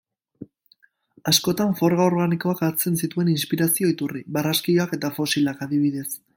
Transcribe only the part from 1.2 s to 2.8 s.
Askotan, forma organikoak